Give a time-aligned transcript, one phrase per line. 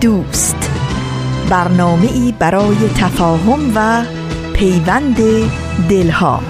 [0.00, 0.70] دوست.
[1.50, 4.04] برنامه ای برای تفاهم و
[4.52, 5.16] پیوند
[5.88, 6.40] دلها.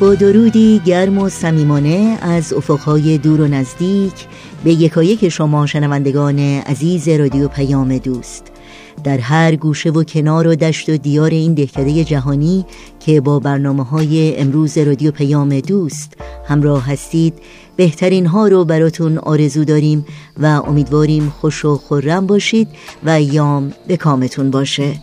[0.00, 4.26] با درودی گرم و صمیمانه از افقهای دور و نزدیک
[4.64, 8.55] به یکایک شما شنوندگان عزیز رادیو پیام دوست.
[9.04, 12.64] در هر گوشه و کنار و دشت و دیار این دهکده جهانی
[13.00, 16.12] که با برنامه های امروز رادیو پیام دوست
[16.48, 17.34] همراه هستید
[17.76, 20.06] بهترین ها رو براتون آرزو داریم
[20.40, 22.68] و امیدواریم خوش و خورم باشید
[23.06, 24.94] و ایام به کامتون باشه.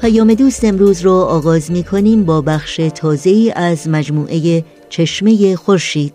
[0.00, 6.12] پیام دوست امروز رو آغاز می کنیم با بخش تازه از مجموعه چشمه خورشید.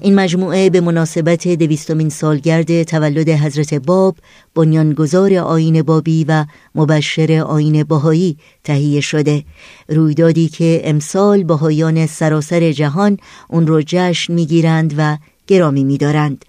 [0.00, 4.16] این مجموعه به مناسبت دویستمین سالگرد تولد حضرت باب
[4.54, 6.44] بنیانگذار آین بابی و
[6.74, 9.44] مبشر آین باهایی تهیه شده
[9.88, 13.16] رویدادی که امسال باهایان سراسر جهان
[13.48, 16.44] اون رو جشن می‌گیرند و گرامی میدارند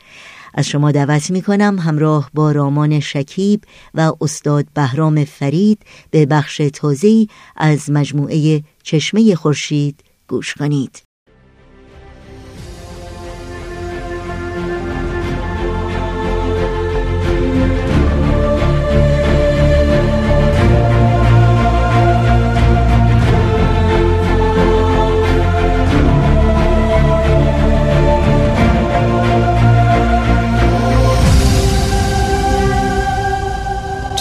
[0.54, 3.62] از شما دعوت می کنم همراه با رامان شکیب
[3.94, 5.80] و استاد بهرام فرید
[6.12, 11.09] به بخش تازه‌ای از مجموعه چشمه خورشید گوش کنید.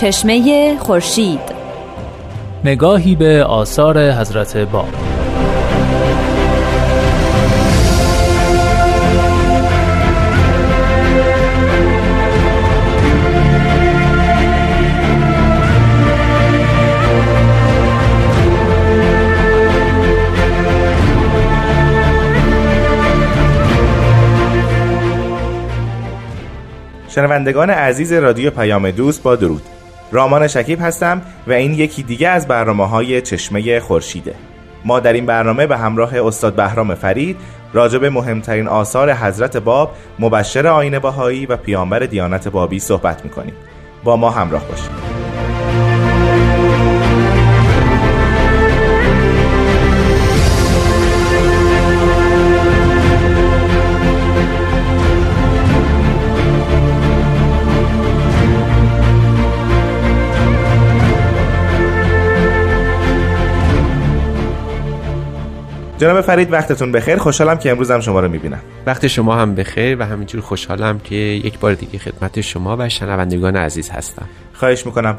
[0.01, 1.41] چشمه خورشید.
[2.65, 4.89] نگاهی به آثار حضرت باب
[27.09, 29.78] شنوندگان عزیز رادیو پیام دوست با درود.
[30.13, 34.35] رامان شکیب هستم و این یکی دیگه از برنامه های چشمه خورشیده.
[34.85, 37.37] ما در این برنامه به همراه استاد بهرام فرید
[37.73, 43.55] راجع به مهمترین آثار حضرت باب مبشر آین باهایی و پیامبر دیانت بابی صحبت می‌کنیم.
[44.05, 45.08] با ما همراه باشید.
[65.99, 67.17] جناب فرید وقتتون بخیر.
[67.17, 68.61] خوشحالم که امروز هم شما رو می‌بینم.
[68.87, 73.57] وقت شما هم بخیر و همینجور خوشحالم که یک بار دیگه خدمت شما و شنوندگان
[73.57, 74.29] عزیز هستم.
[74.53, 75.19] خواهش می‌کنم.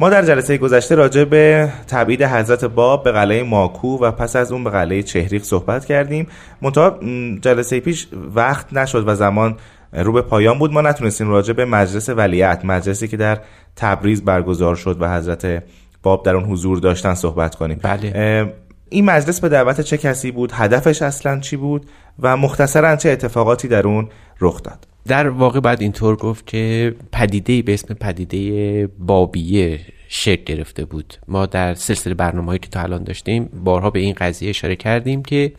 [0.00, 4.52] ما در جلسه گذشته راجع به تبعید حضرت باب به قلعه ماکو و پس از
[4.52, 6.26] اون به قلعه چهریق صحبت کردیم.
[6.62, 6.98] منتها
[7.40, 9.56] جلسه پیش وقت نشد و زمان
[9.92, 10.72] رو به پایان بود.
[10.72, 13.38] ما نتونستیم راجع به مجلس ولیعت مجلسی که در
[13.76, 15.62] تبریز برگزار شد و حضرت
[16.02, 17.78] باب در اون حضور داشتن صحبت کنیم.
[17.82, 18.52] بله.
[18.90, 21.86] این مجلس به دعوت چه کسی بود؟ هدفش اصلا چی بود؟
[22.18, 24.08] و مختصرا چه اتفاقاتی در اون
[24.40, 30.84] رخ داد؟ در واقع باید اینطور گفت که پدیده به اسم پدیده بابیه شکل گرفته
[30.84, 31.14] بود.
[31.28, 35.52] ما در سلسله برنامه که تا الان داشتیم بارها به این قضیه اشاره کردیم که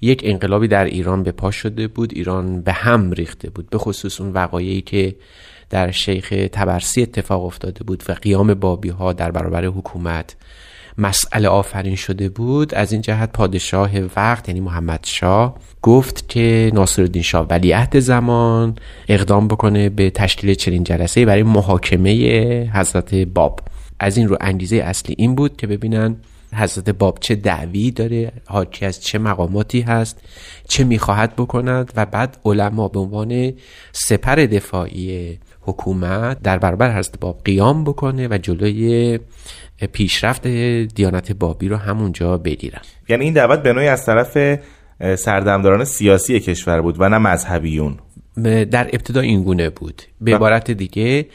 [0.00, 4.20] یک انقلابی در ایران به پا شده بود ایران به هم ریخته بود به خصوص
[4.20, 5.16] اون وقایعی که
[5.70, 10.36] در شیخ تبرسی اتفاق افتاده بود و قیام بابی ها در برابر حکومت
[10.98, 17.22] مسئله آفرین شده بود از این جهت پادشاه وقت یعنی محمد شاه گفت که ناصرالدین
[17.22, 18.76] شاه ولیعهد زمان
[19.08, 23.60] اقدام بکنه به تشکیل چنین جلسه برای محاکمه حضرت باب.
[24.00, 26.16] از این رو انگیزه اصلی این بود که ببینن
[26.54, 30.20] حضرت باب چه دعوی داره حاکی از چه مقاماتی هست
[30.68, 33.52] چه می‌خواهد بکند و بعد علما به عنوان
[33.92, 39.18] سپر دفاعی حکومت در برابر حضرت باب قیام بکنه و جلوی
[39.86, 40.46] پیشرفت
[40.94, 42.80] دیانت بابی رو همونجا بگیرن.
[43.08, 44.58] یعنی این دعوت به نوعی از طرف
[45.16, 47.98] سردمداران سیاسی کشور بود و نه مذهبیون.
[48.70, 50.02] در ابتدا این گونه بود.
[50.20, 51.26] به عبارت دیگه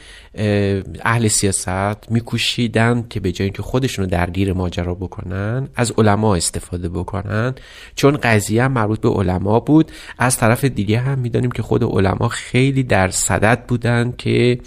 [1.04, 6.88] اهل سیاست میکوشیدن که به جای اینکه خودشون رو درگیر ماجرا بکنن از علما استفاده
[6.88, 7.54] بکنن.
[7.94, 9.92] چون قضیه هم مربوط به علما بود.
[10.18, 14.58] از طرف دیگه هم می‌دانیم که خود علما خیلی در صدد بودن که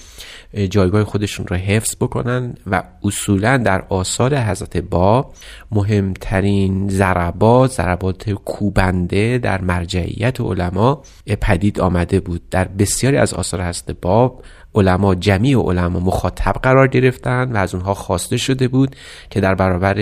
[0.70, 5.32] جایگاه خودشون رو حفظ بکنن و اصولا در آثار حضرت با
[5.72, 11.04] مهمترین ضربات ضربات کوبنده در مرجعیت علما
[11.42, 12.50] پدید آمده بود.
[12.50, 14.44] در بسیاری از آثار حضرت باب
[14.76, 18.96] علما جمعی علما مخاطب قرار گرفتن و از اونها خواسته شده بود
[19.30, 19.94] که در برابر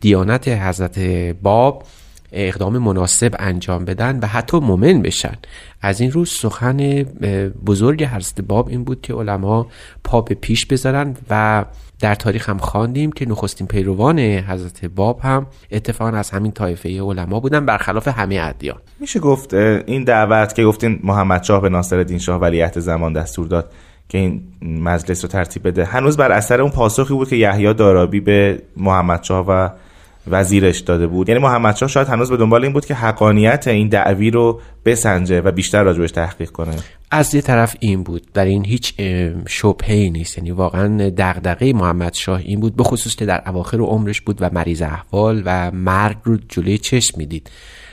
[0.00, 0.98] دیانت حضرت
[1.42, 1.82] باب
[2.36, 5.34] اقدام مناسب انجام بدن و حتی مؤمن بشن.
[5.82, 6.76] از این روز سخن
[7.66, 9.66] بزرگ حضرت باب این بود که علما
[10.04, 11.64] پا به پیش بذارن و
[12.00, 17.40] در تاریخ هم خواندیم که نخستین پیروان حضرت باب هم اتفاقا از همین طایفه علما
[17.40, 18.78] بودن برخلاف همه ادیان.
[19.00, 23.46] میشه گفت این دعوت که گفتین محمد شاه به ناصر الدین شاه ولیعهد زمان دستور
[23.46, 23.72] داد
[24.08, 28.20] که این مجلس رو ترتیب بده هنوز بر اثر اون پاسخی بود که یحیی دارابی
[28.20, 29.68] به محمد شاه و
[30.28, 31.28] وزیرش داده بود.
[31.28, 35.40] یعنی محمد شاه شاید هنوز به دنبال این بود که حقانیت این دعوی رو بسنجه
[35.40, 36.76] و بیشتر راجبش تحقیق کنه.
[37.10, 38.94] از یه طرف این بود در این هیچ
[39.48, 40.38] شبهه نیست.
[40.38, 44.50] یعنی واقعا دغدغه محمد شاه این بود به خصوص که در اواخر عمرش بود و
[44.52, 47.50] مریض احوال و مرگ رو جلوی چشم می‌دید.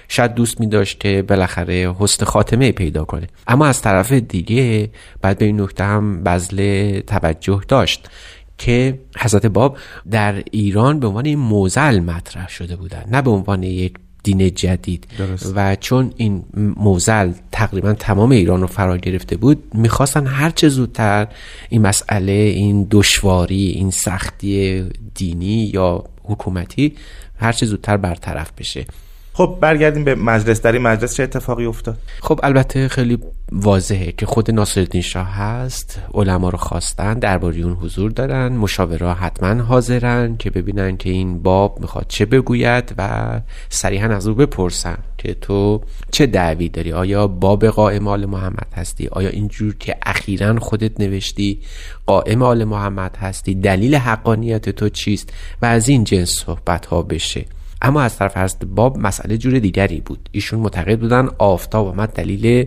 [0.07, 3.27] شاید دوست می داشت که بالاخره حسن خاتمه پیدا کنه.
[3.47, 4.89] اما از طرف دیگه
[5.21, 8.09] بعد به این نکته هم بذل توجه داشت.
[8.57, 9.77] که حضرت باب
[10.11, 13.93] در ایران به عنوان موزل مطرح شده بودن نه به عنوان یک
[14.23, 15.07] دین جدید.
[15.17, 15.53] درست.
[15.55, 16.43] و چون این
[16.77, 21.27] موزل تقریبا تمام ایران رو فرا گرفته بود می‌خواستن هرچه زودتر
[21.69, 24.83] این مسئله این دشواری این سختی
[25.15, 26.95] دینی یا حکومتی
[27.39, 28.85] هرچه زودتر برطرف بشه.
[29.33, 30.61] خب برگردیم به مجلس.
[30.61, 33.17] در این مجلس چه اتفاقی افتاد؟ خب البته خیلی
[33.55, 36.01] واضحه که خود ناصرالدین شاه هست.
[36.13, 38.47] علما رو خواستن درباره اون حضور دارن.
[38.47, 44.35] مشاورا حتما حاضرن که ببینن که این باب می‌خواد چه بگوید و صریحا از او
[44.35, 45.81] بپرسن که تو
[46.11, 51.59] چه دعوی داری؟ آیا باب قائم آل محمد هستی؟ آیا اینجور که اخیرا خودت نوشتی
[52.05, 57.45] قائم آل محمد هستی؟ دلیل حقانیت تو چیست؟ و از این جنس صحبت ها بشه.
[57.81, 60.29] اما از طرف حضرت باب مسئله جور دیگری بود.
[60.31, 62.65] ایشون معتقد بودن آفتاب آمد دلیل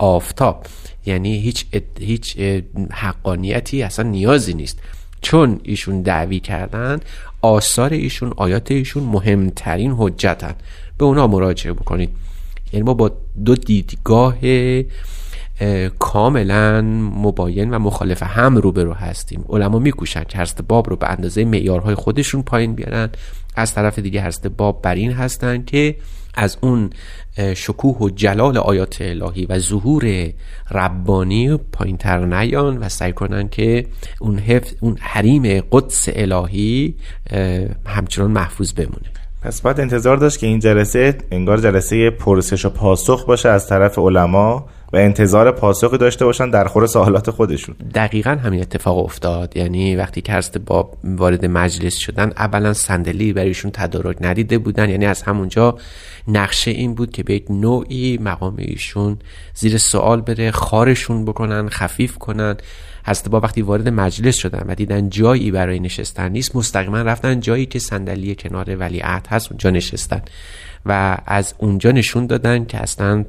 [0.00, 0.66] آفتاب.
[1.06, 1.66] یعنی هیچ
[2.00, 2.36] هیچ
[2.92, 4.78] حقانیتی اصلا نیازی نیست.
[5.20, 7.00] چون ایشون دعوی کردن
[7.42, 10.54] آثار ایشون آیات ایشون مهمترین حجتن.
[10.98, 12.10] به اونا مراجعه بکنید.
[12.72, 13.12] یعنی ما با
[13.44, 14.36] دو دیدگاه
[15.98, 16.82] کاملا
[17.14, 19.44] مباین و مخالف هم روبرو هستیم.
[19.48, 23.08] علما میکوشن که حضرت باب رو به اندازه معیارهای خودشون پایین بیارن.
[23.56, 25.96] از طرف دیگه حضرت باب بر این هستن که
[26.34, 26.90] از اون
[27.56, 30.32] شکوه و جلال آیات الهی و ظهور
[30.70, 33.86] ربانی پایین تر نیان و سعی کنن که
[34.20, 36.94] اون, حفظ، اون حریم قدس الهی
[37.86, 39.10] همچنان محفوظ بمونه.
[39.42, 43.98] پس باید انتظار داشت که این جلسه انگار جلسه پرسش و پاسخ باشه از طرف
[43.98, 44.68] علما.
[44.92, 47.76] و انتظار پاسخی داشته باشن در خور سوالات خودشون.
[47.94, 49.56] دقیقا همین اتفاق افتاد.
[49.56, 54.90] یعنی وقتی که حضرت باب وارد مجلس شدن اولا صندلی برایشون تدارک ندیده بودن.
[54.90, 55.78] یعنی از همونجا
[56.28, 59.18] نقشه این بود که به یک نوعی مقام ایشون
[59.54, 62.56] زیر سوال بره خارشون بکنن خفیف کنن.
[63.06, 67.66] حضرت با وقتی وارد مجلس شدن و دیدن جایی برای نشستن نیست مستقیما رفتن جایی
[67.66, 70.22] که صندلی کنار ولیعهد هست اونجا نشستن.
[70.86, 73.24] و از اونجا نشون دادن که اصلا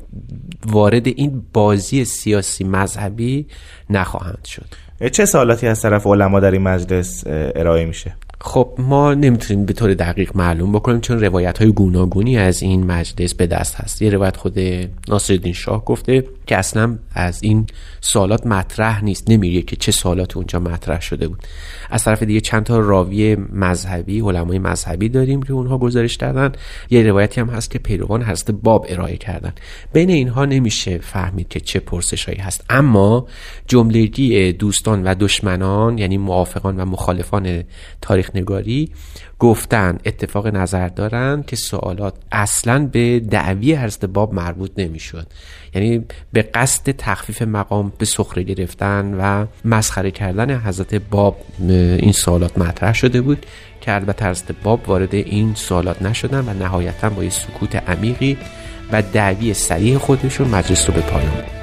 [0.65, 3.48] وارد این بازی سیاسی مذهبی
[3.89, 4.65] نخواهند شد.
[5.12, 9.93] چه سوالاتی از طرف علما در این مجلس ارائه میشه؟ خب ما نمی‌تونیم به طور
[9.93, 14.01] دقیق معلوم بکنیم چون روایت های گوناگونی از این مجلس به دست هست.
[14.01, 14.60] یه روایت خود
[15.08, 17.67] ناصرالدین شاه گفته که اصلا از این
[18.01, 19.29] سوالات مطرح نیست.
[19.29, 21.43] نمیگه که چه سوالات اونجا مطرح شده بود.
[21.91, 26.51] از طرف دیگه چند تا راوی مذهبی علمای مذهبی داریم که اونها گزارش دادن.
[26.89, 29.53] یه روایتی هم هست که پیروان حضرت باب ارائه کردن.
[29.93, 32.65] بین اینها نمیشه فهمید که چه پرسشهایی هست.
[32.69, 33.27] اما
[33.67, 37.63] جملگی دوستان و دشمنان یعنی موافقان و مخالفان
[38.01, 38.89] تاریخ نگاری
[39.39, 45.27] گفتن اتفاق نظر دارن که سوالات اصلا به دعوی حضرت باب مربوط نمی‌شد.
[45.75, 51.38] یعنی به قصد تخفیف مقام به سخره گرفتن و مسخره کردن حضرت باب
[51.82, 53.46] این سوالات مطرح شده بود
[53.82, 58.38] که البته حضرت باب وارد این سوالات نشدن و نهایتا با یه سکوت عمیقی
[58.92, 61.61] و دعوی سریع خودشون مجلس رو به پایان بود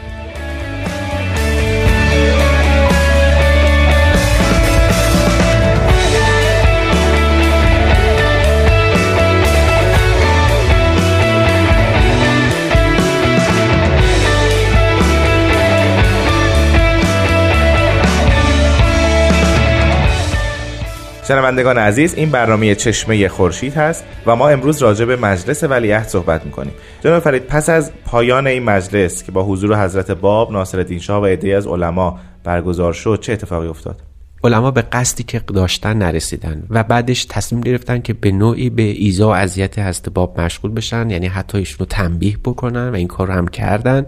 [21.28, 26.44] شنوندگان عزیز این برنامه چشمه خورشید هست و ما امروز راجع به مجلس ولیعهد صحبت
[26.44, 26.72] می‌کنیم.
[27.00, 31.26] جناب فرید پس از پایان این مجلس که با حضور حضرت باب ناصرالدین شاه و
[31.26, 34.00] عده‌ای از علما برگزار شد چه اتفاقی افتاد؟
[34.44, 39.28] علما به قصدی که داشتن نرسیدن و بعدش تصمیم گرفتن که به نوعی به ایزا
[39.28, 43.32] و اذیت حضرت باب مشغول بشن یعنی حتی ایشونو تنبیه بکنن و این کار رو
[43.32, 44.06] هم کردن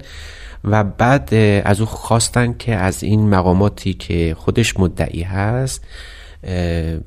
[0.65, 1.35] و بعد
[1.65, 5.85] از او خواستن که از این مقاماتی که خودش مدعی هست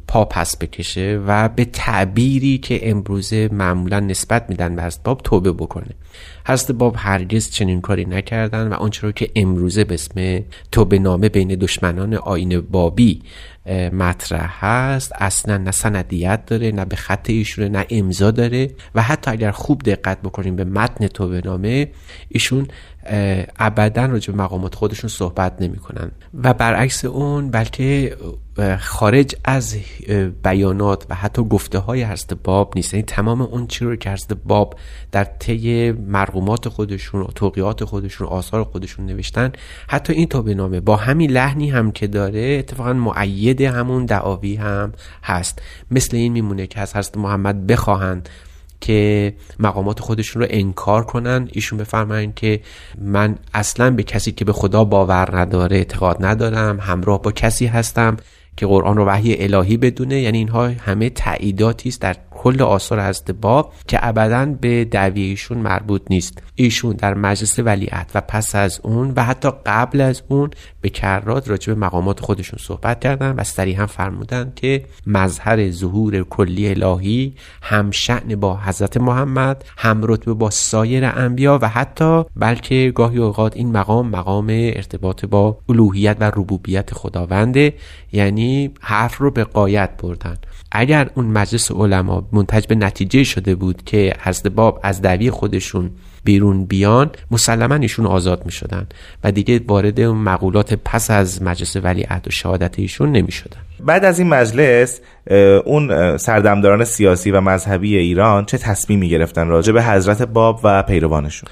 [0.08, 5.90] پا پس بکشه و به تعبیری که امروزه معمولا نسبت میدن به باب توبه بکنه.
[6.48, 11.30] حضرت باب هرگز چنین کاری نکردن و آنچه رو که امروزه به اسم توبه نامه
[11.30, 13.22] بین دشمنان آین بابی
[13.92, 15.12] مطرح هست.
[15.16, 18.72] اصلا نه سندیت داره نه به خط ایشونه نه امضا داره.
[18.96, 21.88] و حتی اگر خوب دقت بکنیم به متن توبه نامه
[22.30, 22.68] ایشون
[23.60, 26.12] ابدا راجع به مقامات خودشون صحبت نمی‌کنن.
[26.44, 28.18] و برعکس اون بلکه
[28.80, 29.76] خارج از
[30.44, 32.94] بیانات و حتی گفته های حضرت باب نیست.
[32.94, 34.76] یعنی تمام اون چی رو که حضرت باب
[35.12, 39.52] در طی مرقومات خودشون توقیات خودشون آثار خودشون نوشتن
[39.88, 44.94] حتی این توبه نامه با همین لحنی هم که داره اتفاقا معید همون دعاوی هم
[45.24, 45.62] هست.
[45.92, 48.30] مثل این میمونه که از حضرت محمد بخواهند
[48.84, 52.60] که مقامات خودشون رو انکار کنن ایشون بفرمایند که
[53.02, 58.18] من اصلا به کسی که به خدا باور نداره اعتقاد ندارم همراه با کسی هستم
[58.58, 60.22] که قرآن رو وحی الهی بدونه.
[60.22, 65.58] یعنی اینها همه تعییداتی است در کل آثار حضرت باب که ابدا به دعوی ایشون
[65.58, 66.44] مربوط نیست.
[66.56, 70.50] ایشون در مجلس ولیعت و پس از اون و حتی قبل از اون
[70.82, 73.44] به کرات راجع به مقامات خودشون صحبت کردن و
[73.78, 80.50] هم فرمودن که مظهر ظهور کلی الهی هم شعن با حضرت محمد هم رتبه با
[80.50, 86.94] سایر انبیا و حتی بلکه گاهی اوقات این مقام مقام ارتباط با الوهیت و ربوبیت
[86.94, 87.74] خداونده
[88.12, 90.38] یعنی حرف رو به قایت بردن.
[90.75, 95.92] اگر اون مجلس علما منتج به نتیجه شده بود که حضرت باب از دعوی خودشون
[96.24, 98.88] بیرون بیان مسلما ایشون آزاد می شدن
[99.24, 104.20] و دیگه وارد مقولات پس از مجلس ولیعهد و شهادت ایشون نمی شدن بعد از
[104.20, 105.01] این مجلس
[105.65, 111.50] اون سردمداران سیاسی و مذهبی ایران چه تصمیمی گرفتن راجع به حضرت باب و پیروانشون؟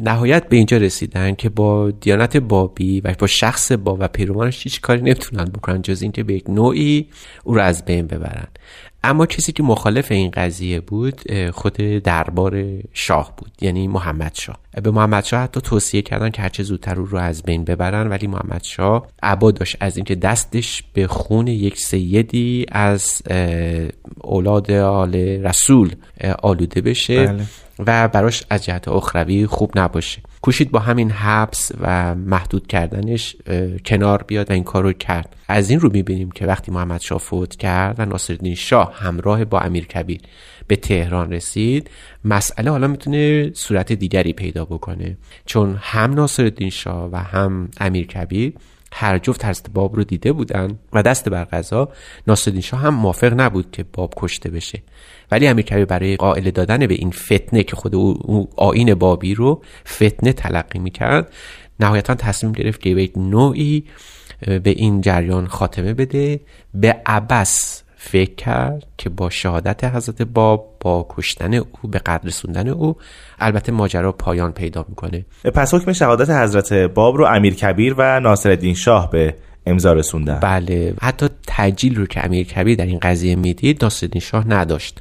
[0.00, 4.80] نهایت به اینجا رسیدن که با دیانت بابی و با شخص باب و پیروانش هیچ
[4.80, 7.08] کاری نمی‌تونن بکنن جز اینکه به یک نوعی
[7.44, 8.46] او را از بین ببرن.
[9.04, 11.20] اما کسی که مخالف این قضیه بود
[11.50, 14.58] خود دربار شاه بود یعنی محمد شاه.
[14.82, 18.26] به محمد شاه حتی توصیه کردن که هرچه زودتر او رو از بین ببرن ولی
[18.26, 23.22] محمد شاه عبا داشت از اینکه دستش به خون یک سیدی از
[24.20, 25.94] اولاد آل رسول
[26.42, 27.26] آلوده بشه.
[27.26, 27.44] بله.
[27.78, 30.22] و براش از جهت اخروی خوب نباشه.
[30.42, 33.36] کوشید با همین حبس و محدود کردنش
[33.84, 35.36] کنار بیاد و این کار رو کرد.
[35.48, 39.60] از این رو می‌بینیم که وقتی محمد شاه فوت کرد و ناصرالدین شاه همراه با
[39.60, 40.20] امیر کبیر
[40.66, 41.90] به تهران رسید
[42.24, 45.16] مسئله حالا می‌تونه صورت دیگری پیدا بکنه.
[45.46, 48.52] چون هم ناصرالدین شاه و هم امیر کبیر
[48.94, 51.88] هر جفت حضرت باب رو دیده بودن و دست بر قضا
[52.26, 54.82] ناصرالدین شاه هم موافق نبود که باب کشته بشه.
[55.32, 60.32] ولی امیرکبیر برای قائل دادن به این فتنه که خود او آین بابی رو فتنه
[60.32, 61.32] تلقی می‌کرد
[61.80, 63.84] نهایتا تصمیم گرفت که به نوعی
[64.40, 66.40] به این جریان خاتمه بده.
[66.74, 72.68] به عبس فکر کرد که با شهادت حضرت باب با کشتن او به قدر رسوندن
[72.68, 72.96] او
[73.38, 75.24] البته ماجرا پایان پیدا می‌کنه.
[75.54, 79.34] پس حکم شهادت حضرت باب رو امیر کبیر و ناصرالدین شاه به
[79.66, 80.38] امضا رسوندن.
[80.40, 80.94] بله.
[81.02, 85.00] حتی تجیل رو که امیر کبیر در این قضیه می‌دید ناصرالدین شاه نداشت.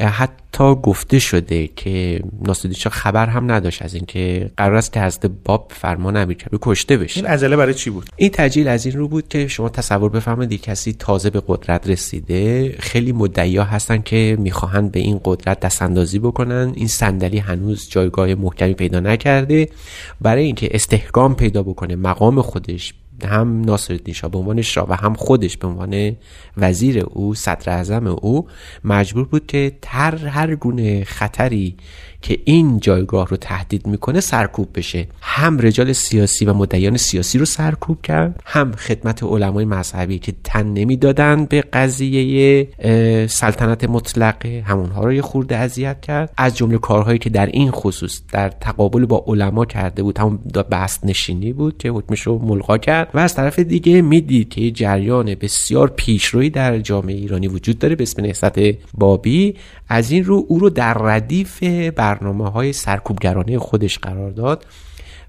[0.00, 5.30] حتی گفته شده که ناصرالدین شاه خبر هم نداشت از اینکه قرار است که حضرت
[5.44, 7.20] باب فرمان امیرکبیر کشته بشه.
[7.20, 10.60] این عجله برای چی بود؟ این تجیل از این رو بود که شما تصور بفرمایید
[10.60, 16.18] کسی تازه به قدرت رسیده خیلی مدعیا هستن که می‌خواهند به این قدرت دست اندازی
[16.18, 16.72] بکنن.
[16.74, 19.68] این صندلی هنوز جایگاه محکمی پیدا نکرده.
[20.20, 22.94] برای اینکه استحکام پیدا بکنه مقام خودش
[23.24, 26.16] هم ناصرالدین شاه به عنوان شاه و هم خودش به عنوان
[26.56, 28.48] وزیر او صدر اعظم او
[28.84, 31.76] مجبور بود که تر هر گونه خطری
[32.26, 35.06] که این جایگاه رو تهدید می‌کنه سرکوب بشه.
[35.20, 40.66] هم رجال سیاسی و مدیان سیاسی رو سرکوب کرد هم خدمت علمای مذهبی که تن
[40.66, 42.68] نمی‌دادن به قضیه
[43.26, 46.32] سلطنت مطلقه همونها رو یه خورده اذیت کرد.
[46.36, 50.18] از جمله کارهایی که در این خصوص در تقابل با علما کرده بود.
[50.18, 50.38] همون
[50.70, 53.10] بست نشینی بود که حکمش رو ملغا کرد.
[53.14, 58.02] و از طرف دیگه می‌دید که جریان بسیار پیشروی در جامعه ایرانی وجود داره به
[58.02, 58.58] اسم نهضت
[58.94, 59.54] بابی.
[59.88, 61.58] از این رو او رو در ردیف
[62.16, 64.66] برنامه های سرکوبگرانه خودش قرار داد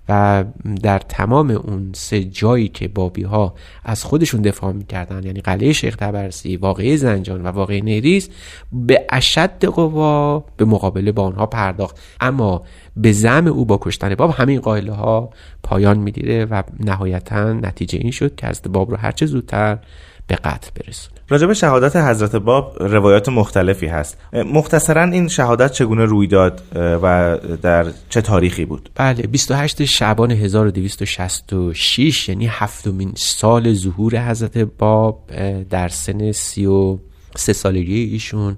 [0.09, 0.43] و
[0.83, 3.53] در تمام اون سه جایی که بابی ها
[3.83, 8.29] از خودشون دفاع می‌کردن یعنی قلعه شیخ تبرسی واقعه زنجان و واقعه نیریز
[8.71, 11.99] به اشد قوا به مقابله با آنها پرداخت.
[12.21, 12.63] اما
[12.97, 15.29] به زم او با کشتن باب همین قائله ها
[15.63, 19.77] پایان می‌گیره و نهایتا نتیجه این شد که از باب رو هرچه زودتر
[20.27, 21.17] به قتل برسونه.
[21.29, 24.17] راجب شهادت حضرت باب روایات مختلفی هست.
[24.33, 32.29] مختصرا این شهادت چگونه روی داد و در چه تاریخی بود؟ بله 28 شعبان 1266
[32.29, 35.31] یعنی هفتمین سال ظهور حضرت باب
[35.69, 36.97] در سن سی و
[37.35, 38.57] سه سالگی ایشون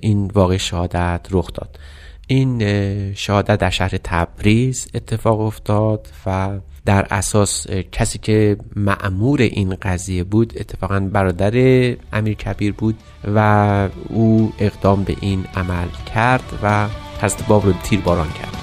[0.00, 1.78] این واقع شهادت رخ داد.
[2.26, 6.50] این شهادت در شهر تبریز اتفاق افتاد و
[6.84, 11.52] در اساس کسی که معمور این قضیه بود اتفاقا برادر
[12.12, 12.98] امیر کبیر بود
[13.34, 16.88] و او اقدام به این عمل کرد و
[17.20, 18.61] حضرت باب رو تیر باران کرد.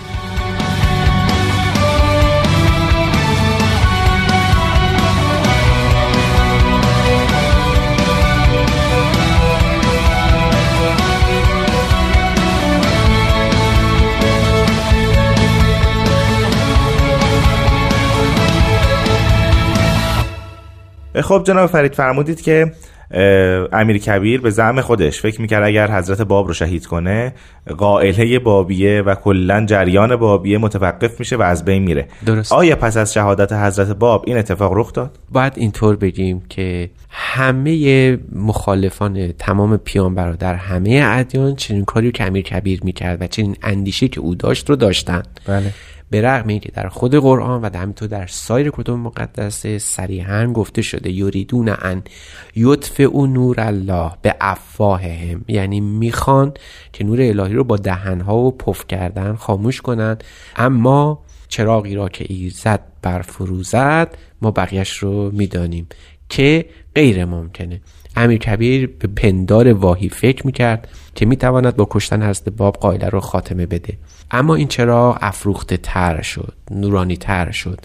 [21.16, 22.72] خب جناب فرید فرمودید که
[23.72, 27.34] امیر کبیر به زعم خودش فکر می‌کرد اگر حضرت باب رو شهید کنه
[27.78, 32.08] قائله بابیه و کلا جریان بابیه متوقف میشه و از بین میره.
[32.26, 32.54] درست.
[32.54, 38.18] آیا پس از شهادت حضرت باب این اتفاق رخ داد؟ باید اینطور بگیم که همه
[38.32, 44.08] مخالفان تمام پیان برادر همه ادیان چنین کاری که امیر کبیر می‌کرد و چنین اندیشه
[44.08, 45.74] که او داشت رو داشتن بله.
[46.10, 51.12] به رغم اینکه در خود قرآن و همینطور در سایر کتب مقدسه صریحا گفته شده
[51.12, 52.04] یریدون ان
[52.56, 55.46] یطفع او نور الله به افواههم.
[55.48, 56.54] یعنی می‌خوان
[56.94, 60.24] که نور الهی رو با دهنها و پف کردن خاموش کنند
[60.56, 65.88] اما چراغی را که ایزد برفروزد ما بقیش رو می‌دانیم
[66.30, 67.82] که غیر ممکنه.
[68.16, 73.20] امیر کبیر به پندار واهی فکر می‌کرد که می‌تواند با کشتن حضرت باب قائله رو
[73.20, 73.98] خاتمه بده.
[74.32, 77.80] اما این چرا افروخته تر شد نورانی تر شد.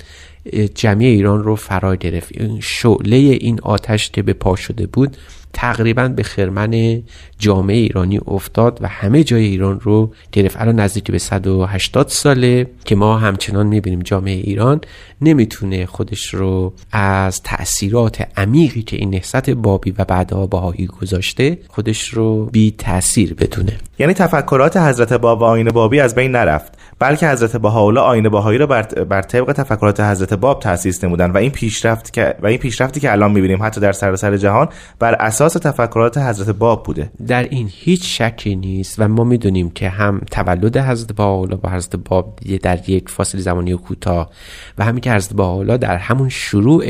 [0.75, 2.33] جمعی ایران رو فرا گرفت.
[2.61, 5.17] شعله این آتش که به پا شده بود
[5.55, 7.03] تقریبا به خرمن
[7.39, 10.61] جامعه ایرانی افتاد و همه جای ایران رو گرفت.
[10.61, 14.81] الان نزدیک به 180 ساله که ما همچنان می‌بینیم جامعه ایران
[15.21, 22.09] نمی‌تونه خودش رو از تأثیرات عمیقی که این نهضت بابی و بعدها باهایی گذاشته خودش
[22.09, 23.77] رو بی تاثیر بدونه.
[23.99, 28.59] یعنی تفکرات حضرت باب و آین بابی از بین نرفت بلکه حضرت بهاءالله آین بهایی
[28.59, 32.59] را بر, بر طبق تفکرات حضرت باب تاسیس نمودن و این پیشرفت که و این
[32.59, 37.11] پیشرفتی که الان می‌بینیم حتی در سراسر جهان بر اساس اساس تفکرات حضرت باب بوده.
[37.27, 41.97] در این هیچ شکی نیست و ما می‌دونیم که هم تولد حضرت بهاءالله با حضرت
[41.97, 44.31] باب در یک فاصله زمانی کوتاه
[44.79, 46.85] و همین که حضرت بهاءالله در همون شروع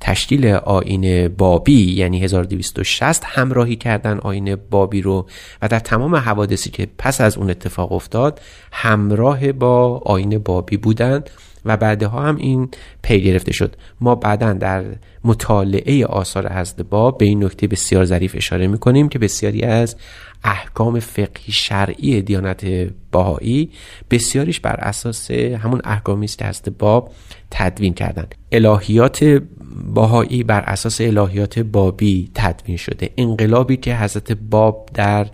[0.00, 5.26] تشکیل آین بابی یعنی 1260 همراهی کردن آین بابی رو
[5.62, 8.40] و در تمام حوادثی که پس از اون اتفاق افتاد
[8.72, 11.30] همراه با آین بابی بودند
[11.66, 12.68] و بعدها هم این
[13.02, 13.76] پی گرفته شد.
[14.00, 14.84] ما بعدا در
[15.24, 19.96] مطالعه آثار حضرت باب به این نکته بسیار ظریف اشاره می‌کنیم که بسیاری از
[20.44, 22.66] احکام فقهی شرعی دیانت
[23.12, 23.70] باهایی
[24.10, 27.10] بسیاریش بر اساس همون احکامی است که حضرت باب
[27.50, 28.34] تدوین کردند.
[28.52, 29.42] الهیات
[29.84, 33.10] باهایی بر اساس الهیات بابی تدوین شده.
[33.16, 35.26] انقلابی که حضرت باب در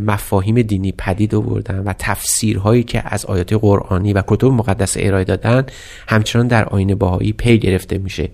[0.00, 5.66] مفاهیم دینی پدید آوردن و تفسیرهایی که از آیات قرآنی و کتب مقدس ارائه دادن
[6.08, 8.28] همچنان در آین باهایی پی گرفته میشه.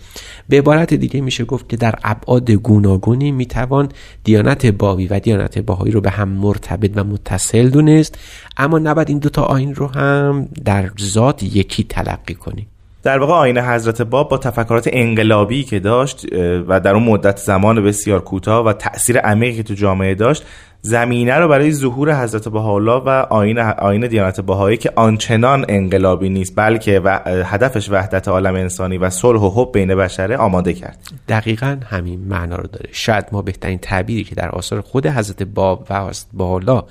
[0.49, 3.88] به عبارت دیگه میشه گفت که در ابعاد گوناگونی می‌توان
[4.25, 8.19] دیانت بابی و دیانت باهایی رو به هم مرتبط و متصل دونست.
[8.57, 12.66] اما نباید این دوتا آین رو هم در ذات یکی تلقی کنیم.
[13.07, 16.27] در واقع آین حضرت باب با تفکرات انقلابی که داشت
[16.69, 20.45] و در اون مدت زمان بسیار کوتاه و تاثیر عمیقی که تو جامعه داشت
[20.83, 26.53] زمینه رو برای ظهور حضرت بهاءالله و آین آین دیانت بهایی که آنچنان انقلابی نیست
[26.57, 30.99] بلکه و هدفش وحدت عالم انسانی و صلح و حب بین بشره آماده کرد.
[31.29, 32.89] دقیقا همین معنا رو داره.
[32.93, 36.83] شاید ما بهترین تعبیری که در آثار خود حضرت باب و حضرت بهاءالله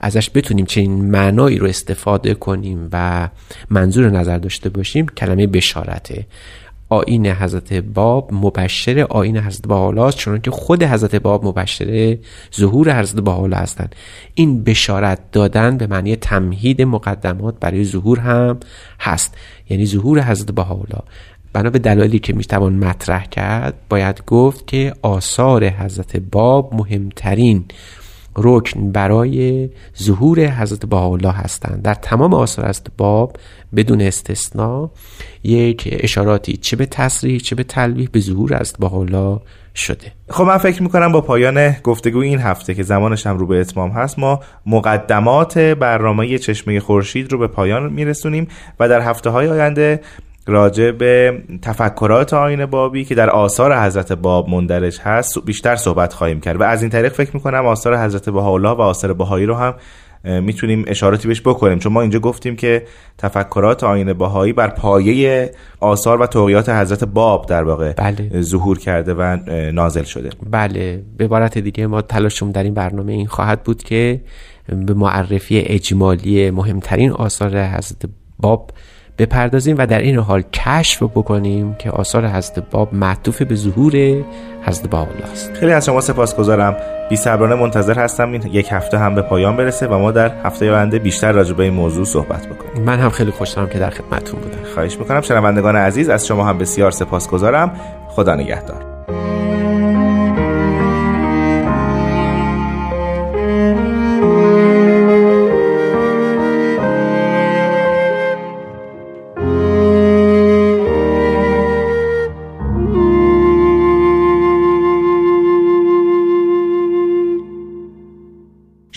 [0.00, 3.28] ازش بتونیم چنین معنایی رو استفاده کنیم و
[3.70, 6.26] منظور نظر داشته باشیم کلمه بشارته
[6.90, 12.18] آین حضرت باب مبشر آین حضرت بحالا چون که خود حضرت باب مبشر
[12.56, 13.94] ظهور حضرت بحالا هستند.
[14.34, 18.60] این بشارت دادن به معنی تمهید مقدمات برای ظهور هم
[19.00, 19.34] هست.
[19.68, 20.98] یعنی ظهور حضرت بحالا
[21.52, 27.64] بنا به دلایلی که می‌توان مطرح کرد باید گفت که آثار حضرت باب مهمترین
[28.36, 29.70] رکن برای
[30.02, 31.82] ظهور حضرت بهاءالله هستند.
[31.82, 33.36] در تمام آثار حضرت باب
[33.76, 34.90] بدون استثنا
[35.42, 39.40] یک اشاراتی چه به تصریح چه به تلویح به ظهور حضرت بهاءالله
[39.74, 40.12] شده.
[40.28, 43.90] خب من فکر می‌کنم با پایان گفتگو این هفته که زمانش هم رو به اتمام
[43.90, 48.48] هست ما مقدمات برنامه چشمه خورشید رو به پایان میرسونیم
[48.80, 50.00] و در هفته های آینده
[50.50, 56.40] راجع به تفکرات آین بابی که در آثار حضرت باب مندرج هست بیشتر صحبت خواهیم
[56.40, 56.60] کرد.
[56.60, 59.74] و از این طریق فکر می‌کنم آثار حضرت بهاءالله و آثار بهایی رو هم
[60.24, 61.78] می‌تونیم اشاراتی بهش بکنیم.
[61.78, 62.82] چون ما اینجا گفتیم که
[63.18, 68.40] تفکرات آین بهایی بر پایه آثار و توقیات حضرت باب در واقع بله.
[68.40, 69.36] ظهور کرده و
[69.72, 70.30] نازل شده.
[70.50, 71.02] بله.
[71.16, 74.20] به عبارت دیگه ما تلاشمون در این برنامه این خواهد بود که
[74.68, 78.08] به معرفی اجمالی مهمترین آثار حضرت
[78.38, 78.70] باب
[79.20, 83.92] بپردازیم و در این حال کشف بکنیم که آثار حضرت باب معطوف به ظهور
[84.62, 86.76] حضرت باب است خیلی از شما سپاسگزارم.
[87.10, 90.72] بی صبرانه منتظر هستم این یک هفته هم به پایان برسه و ما در هفته
[90.72, 92.84] آینده بیشتر راجع به این موضوع صحبت بکنیم.
[92.84, 94.58] من هم خیلی خوشحالم که در خدمتتون بودم.
[94.74, 95.20] خواهش می‌کنم.
[95.20, 97.72] شنوندگان عزیز از شما هم بسیار سپاسگزارم.
[98.08, 98.84] خدا نگهدار.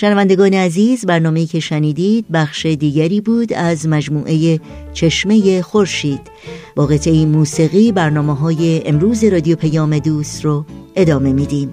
[0.03, 4.59] شنوندگان عزیز برنامه که شنیدید بخش دیگری بود از مجموعه
[4.93, 6.19] چشمه خورشید.
[6.75, 11.71] با قطعه موسیقی برنامه های امروز رادیو پیام دوست رو ادامه میدیم.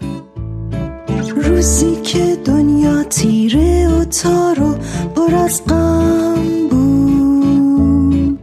[1.37, 4.75] روزی که دنیا تیره و تار و
[5.15, 8.39] پر از غم بود.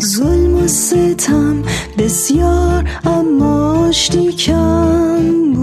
[0.00, 1.62] ظلم و ستم
[1.98, 3.90] بسیار اما
[4.38, 5.54] کم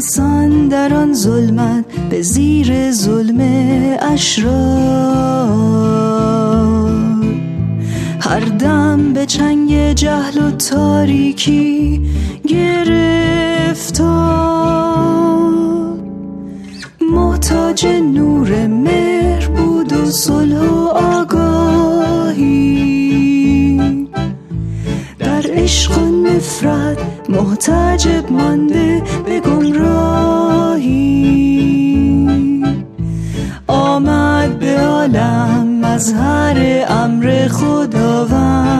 [0.00, 3.40] انسان در آن ظلمت به زیر ظلم
[4.00, 4.50] اشرار.
[8.20, 12.00] هر دم به چنگ جهل و تاریکی
[12.48, 13.90] گرفتار.
[17.14, 20.86] محتاج نور مهر بود و صلح و
[21.18, 22.40] آگاهی.
[25.18, 31.00] در عشق و نفرت محتجب مانده به گمراهی.
[33.66, 38.70] آمد به عالم مظهر امر خداوندی.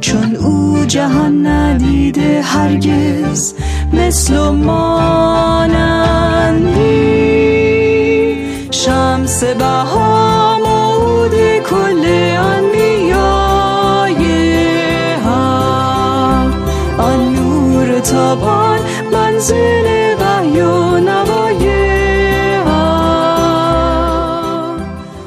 [0.00, 3.54] چون او جهان ندیده هرگز
[3.92, 5.50] مثل مانندی.
[8.70, 10.69] شمس بها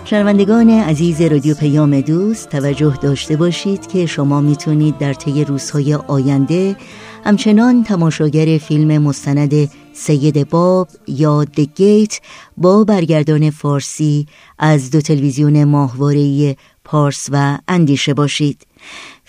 [0.06, 6.76] شنوندگان عزیز رادیو پیام دوست توجه داشته باشید که شما می‌تونید در طی روزهای آینده
[7.26, 12.20] همچنان تماشاگر فیلم مستند سید باب یا دگیت
[12.58, 14.28] با برگردان فارسی
[14.60, 18.62] از دو تلویزیون ماهواره‌ای پارس و اندیشه باشید.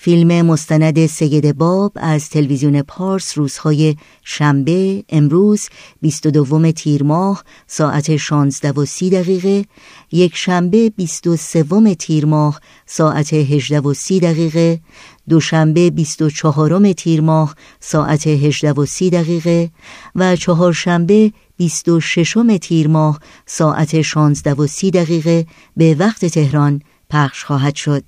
[0.05, 5.69] فیلم مستند سید باب از تلویزیون پارس روزهای شنبه امروز
[6.03, 9.65] 22 تیر ماه ساعت 16 و 30 دقیقه.
[10.13, 14.81] یک شنبه 23 تیر ماه ساعت 18 و 30 دقیقه.
[15.29, 19.71] دوشنبه 24 تیر ماه ساعت 18 و 30 دقیقه.
[20.15, 25.47] و چهارشنبه 26 تیر ماه ساعت 16 و 30 دقیقه.
[25.77, 28.05] به وقت تهران پخش خواهد شد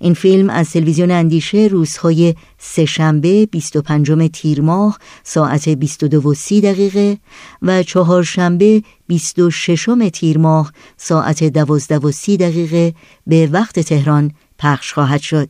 [0.00, 7.18] این فیلم از تلویزیون اندیشه روزهای سهشنبه 25 تیر ماه ساعت 22 و 30 دقیقه
[7.62, 12.94] و چهارشنبه 26 تیر ماه ساعت 12 و 30 دقیقه
[13.26, 15.48] به وقت تهران پخش خواهد شد.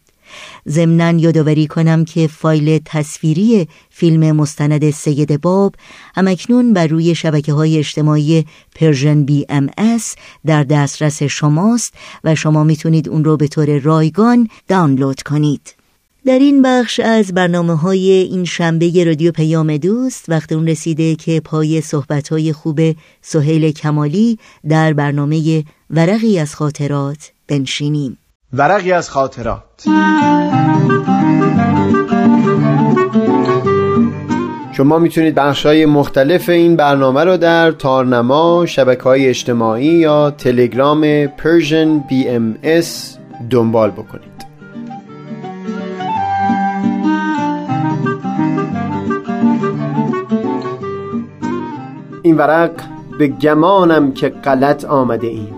[0.69, 5.75] ضمنا یادآوری کنم که فایل تصویری فیلم مستند سید باب
[6.17, 10.15] همکنون بر روی شبکه های اجتماعی Persian BMS
[10.47, 15.75] در دسترس شماست و شما می‌تونید اون رو به طور رایگان دانلود کنید.
[16.27, 21.41] در این بخش از برنامه های این شنبه رادیو پیام دوست وقت اون رسیده که
[21.41, 22.81] پای صحبت های خوب
[23.23, 28.19] سهیل کمالی در برنامه ورقی از خاطرات بنشینیم.
[28.53, 29.63] ورقی از خاطرات.
[34.73, 41.27] شما می‌تونید بخش های مختلف این برنامه رو در تارنما، شبکه های اجتماعی یا تلگرام
[41.27, 42.87] Persian BMS
[43.51, 44.37] دنبال بکنید.
[52.23, 52.71] این ورق
[53.19, 55.57] به گمانم که غلط آمده ایم.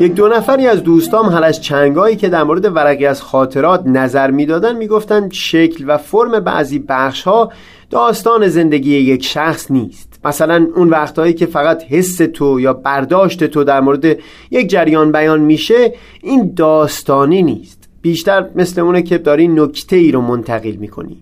[0.00, 4.30] یک دو نفری از دوستام هر از چنگایی که در مورد ورقی از خاطرات نظر
[4.30, 7.52] می‌دادن می‌گفتند شکل و فرم بعضی بخش ها
[7.90, 10.20] داستان زندگی یک شخص نیست.
[10.24, 14.18] مثلا اون وقتهایی که فقط حس تو یا برداشت تو در مورد
[14.50, 17.88] یک جریان بیان میشه این داستانی نیست.
[18.02, 21.16] بیشتر مثل اونه که داری نکته ای رو منتقل می‌کنی.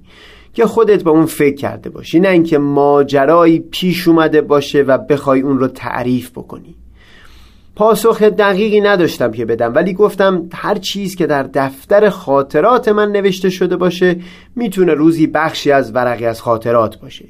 [0.54, 2.20] که خودت به اون فکر کرده باشی.
[2.20, 6.74] نه اینکه ماجرایی پیش اومده باشه و بخوای اون رو تعریف بکنی.
[7.76, 13.50] پاسخ دقیقی نداشتم که بدم ولی گفتم هر چیز که در دفتر خاطرات من نوشته
[13.50, 14.16] شده باشه
[14.56, 17.24] می‌تونه روزی بخشی از ورقی از خاطرات باشه.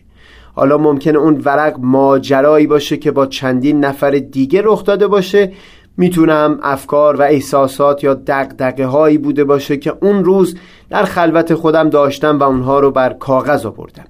[0.54, 5.52] حالا ممکنه اون ورق ماجرایی باشه که با چندین نفر دیگه رخ داده باشه
[5.96, 10.57] می‌تونم افکار و احساسات یا دقدقه هایی بوده باشه که اون روز
[10.90, 14.05] در خلوت خودم داشتم و اونها رو بر کاغذ آوردم.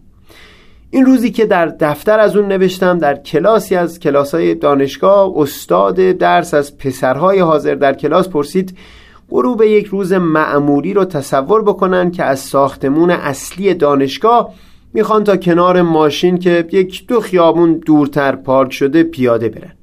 [0.91, 6.55] این روزی که در دفتر از اون نوشتم در کلاسی از کلاسای دانشگاه استاد درس
[6.55, 8.79] از پسرهای حاضر در کلاس پرسید
[9.31, 14.55] غروب یک روز معمولی رو تصور بکنن که از ساختمون اصلی دانشگاه
[14.95, 19.80] می‌خوان تا کنار ماشین که یک دو خیابون دورتر پارک شده پیاده برن.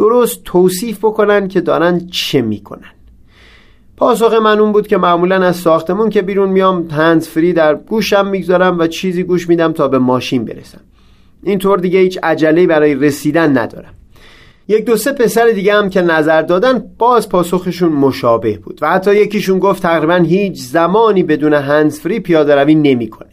[0.00, 2.92] درست توصیف بکنن که دارن چه می‌کنن.
[3.96, 8.26] پاسخ من اون بود که معمولا از ساختمون که بیرون میام هنز فری در گوشم
[8.26, 10.80] می‌گذارم و چیزی گوش میدم تا به ماشین برسم.
[11.42, 13.94] اینطور دیگه هیچ عجله برای رسیدن ندارم.
[14.68, 19.16] یک دو سه پسر دیگه هم که نظر دادن باز پاسخشون مشابه بود و حتی
[19.16, 23.28] یکیشون گفت تقریبا هیچ زمانی بدون هنزفری پیاده روی نمی‌کنه.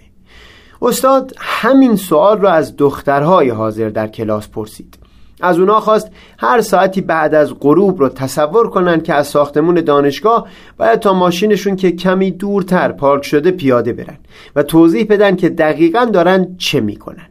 [0.81, 5.06] استاد همین سوال رو از دخترهای حاضر در کلاس پرسید.
[5.41, 10.47] از اونا خواست هر ساعتی بعد از غروب رو تصور کنن که از ساختمون دانشگاه
[10.77, 14.17] باید تا ماشینشون که کمی دورتر پارک شده پیاده برن
[14.55, 17.27] و توضیح بدن که دقیقا دارن چه می‌کنن.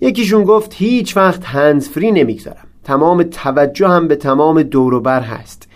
[0.00, 2.66] یکیشون گفت هیچ وقت هنز فری نمی‌گذارم.
[2.84, 5.68] تمام توجه هم به تمام دوروبر هست.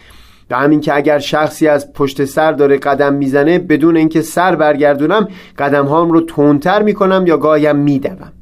[0.49, 5.29] به همین که اگر شخصی از پشت سر داره قدم می‌زنه بدون اینکه سر برگردونم
[5.59, 8.33] قدم هام رو تونتر می‌کنم یا گایم میدوم.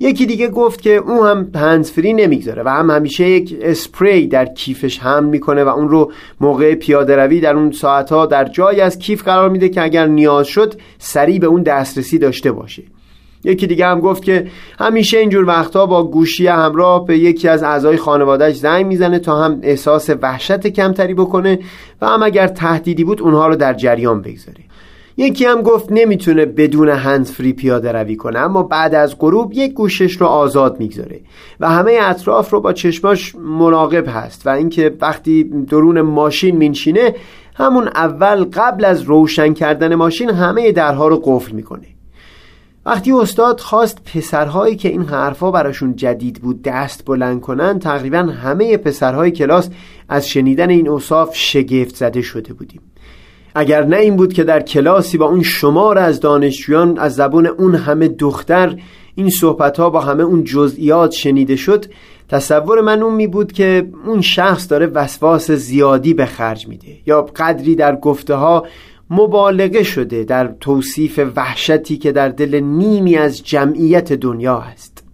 [0.00, 4.98] یکی دیگه گفت که اون هم هنزفری نمی‌گذاره و هم همیشه یک اسپری در کیفش
[4.98, 9.22] هم می‌کنه و اون رو موقع پیاده روی در اون ساعتها در جای از کیف
[9.22, 12.82] قرار میده که اگر نیاز شد سریع به اون دسترسی داشته باشه.
[13.44, 14.46] یکی دیگه هم گفت که
[14.78, 19.60] همیشه اینجور وقتها با گوشی همراه به یکی از اعضای خانوادهش زنگ می‌زنه تا هم
[19.62, 21.58] احساس وحشت کمتری بکنه
[22.02, 24.60] و هم اگر تهدیدی بود اونها رو در جریان بگذاره.
[25.16, 29.72] یکی هم گفت نمی‌تونه بدون هند فری پیاده روی کنه اما بعد از غروب یک
[29.72, 31.20] گوشش رو آزاد می‌گذاره
[31.60, 37.14] و همه اطراف رو با چشماش مراقب هست و اینکه وقتی درون ماشین مینشینه
[37.54, 41.86] همون اول قبل از روشن کردن ماشین همه درها رو قفل می‌کنه.
[42.86, 48.76] وقتی استاد خواست پسرهایی که این حرفا براشون جدید بود دست بلند کنن تقریبا همه
[48.76, 49.68] پسرهای کلاس
[50.08, 52.80] از شنیدن این اوصاف شگفت زده شده بودیم.
[53.54, 57.74] اگر نه این بود که در کلاسی با اون شمار از دانشجویان از زبون اون
[57.74, 58.76] همه دختر
[59.14, 61.84] این صحبت ها با همه اون جزئیات شنیده شد
[62.28, 67.22] تصور من اون می بود که اون شخص داره وسواس زیادی به خرج میده یا
[67.22, 68.66] قدری در گفته ها
[69.10, 75.04] مبالغه شده در توصیف وحشتی که در دل نیمی از جمعیت دنیا هست.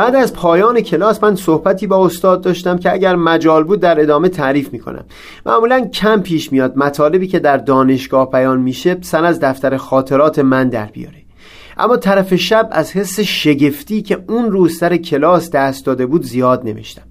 [0.00, 4.28] بعد از پایان کلاس من صحبتی با استاد داشتم که اگر مجال بود در ادامه
[4.28, 5.04] تعریف می‌کنم.
[5.46, 10.68] معمولا کم پیش میاد مطالبی که در دانشگاه بیان میشه سن از دفتر خاطرات من
[10.68, 11.16] در بیاره.
[11.78, 16.64] اما طرف شب از حس شگفتی که اون روز سر کلاس دست داده بود زیاد
[16.64, 17.02] نوشتم.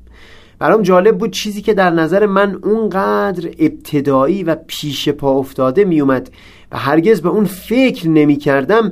[0.60, 6.30] برام جالب بود چیزی که در نظر من اونقدر ابتدایی و پیش پا افتاده میومد
[6.72, 8.92] و هرگز به اون فکر نمی کردم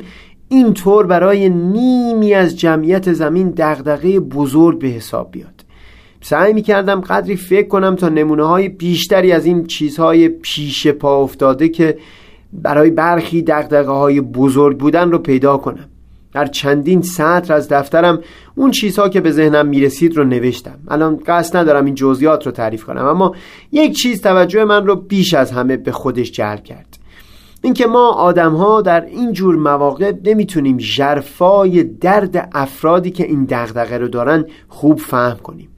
[0.49, 5.65] اینطور برای نیمی از جمعیت زمین دغدغه بزرگ به حساب بیاد.
[6.21, 11.23] سعی می کردم قدری فکر کنم تا نمونه های بیشتری از این چیزهای پیش پا
[11.23, 11.97] افتاده که
[12.53, 15.89] برای برخی دغدغه های بزرگ بودن رو پیدا کنم.
[16.33, 18.19] در چندین سطر از دفترم
[18.55, 20.79] اون چیزها که به ذهنم می‌رسید رو نوشتم.
[20.88, 23.36] الان قصد ندارم این جزئیات رو تعریف کنم اما
[23.71, 26.87] یک چیز توجه من رو بیش از همه به خودش جلب کرد.
[27.62, 33.98] اینکه ما آدم ها در این جور مواقع نمی‌تونیم جرفای درد افرادی که این دغدغه
[33.98, 35.70] رو دارن خوب فهم کنیم.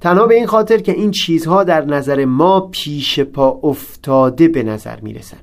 [0.00, 5.00] تنها به این خاطر که این چیزها در نظر ما پیش پا افتاده به نظر
[5.00, 5.38] می‌رسن.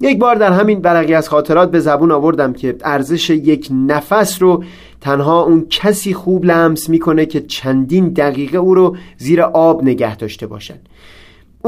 [0.00, 4.64] یک بار در همین برقی از خاطرات به زبون آوردم که ارزش یک نفس رو
[5.00, 10.46] تنها اون کسی خوب لمس می‌کنه که چندین دقیقه او رو زیر آب نگه داشته
[10.46, 10.78] باشد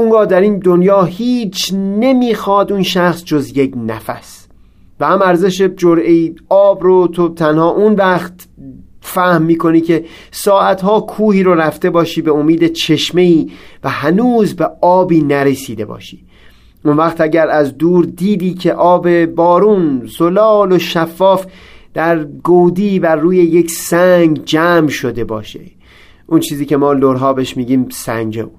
[0.01, 4.47] اونگاه در این دنیا هیچ نمی‌خواد اون شخص جز یک نفس.
[4.99, 8.47] و هم ارزش جرعه آب رو تو تنها اون وقت
[9.01, 13.51] فهم می‌کنی که ساعتها کوهی رو رفته باشی به امید چشمه ای
[13.83, 16.23] و هنوز به آبی نرسیده باشی.
[16.85, 21.45] اون وقت اگر از دور دیدی که آب بارون زلال و شفاف
[21.93, 25.59] در گودی و روی یک سنگ جمع شده باشه.
[26.27, 28.49] اون چیزی که ما لورها بهش میگیم سنجو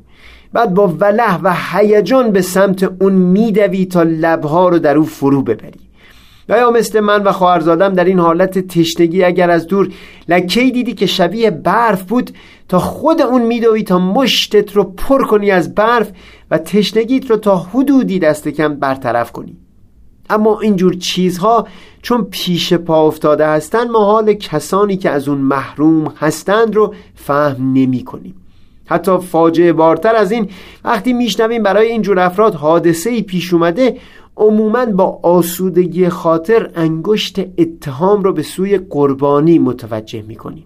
[0.52, 5.42] بعد با وله و هیجان به سمت اون میدوی تا لبها رو در او فرو
[5.42, 5.80] ببری.
[6.48, 9.92] و یا مثل من و خواهرزادم در این حالت تشنگی اگر از دور
[10.28, 12.30] لکهی دیدی که شبیه برف بود
[12.68, 16.12] تا خود اون میدوی تا مشتت رو پر کنی از برف
[16.50, 19.56] و تشنگیت رو تا حدودی دست کم برطرف کنی.
[20.30, 21.68] اما اینجور چیزها
[22.02, 27.72] چون پیش پا افتاده هستند ما حال کسانی که از اون محروم هستند رو فهم
[27.72, 28.41] نمی کنیم.
[28.92, 30.48] حتی فاجعه بارتر از این
[30.84, 33.96] وقتی میشنویم برای اینجور افراد حادثه ای پیش اومده
[34.36, 40.64] عموما با آسودگی خاطر انگشت اتهام رو به سوی قربانی متوجه می‌کنیم.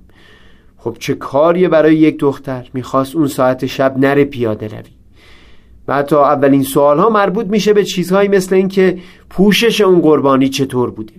[0.79, 4.97] خب چه کاریه برای یک دختر؟ می‌خواست اون ساعت شب نره پیاده روی.
[5.89, 8.99] و حتی اولین سوال ها مربوط میشه به چیزهایی مثل اینکه
[9.31, 11.13] پوشش اون قربانی چطور بوده.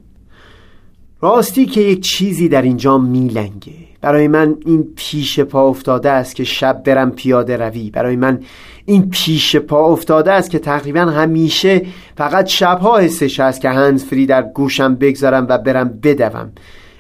[1.21, 3.73] راستی که یک چیزی در اینجا میلنگه.
[4.01, 7.89] برای من این پیش پا افتاده است که شب برم پیاده روی.
[7.91, 8.39] برای من
[8.85, 11.81] این پیش پا افتاده است که تقریبا همیشه
[12.17, 16.51] فقط شبها حسش هست که هنز فری در گوشم بگذارم و برم بدوم.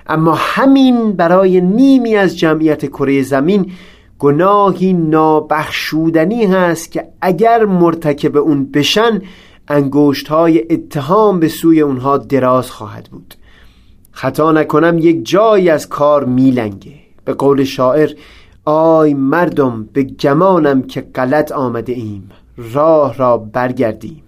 [0.07, 3.71] اما همین برای نیمی از جمعیت کره زمین
[4.19, 9.21] گناهی نابخشودنی هست که اگر مرتکب اون بشن
[9.67, 13.35] انگشت های اتهام به سوی اونها دراز خواهد بود.
[14.17, 16.93] خطا نکنم یک جایی از کار میلنگه.
[17.25, 18.09] به قول شاعر
[18.65, 22.29] آی مردم به گمانم که غلط آمده ایم.
[22.73, 24.23] راه را برگردیم.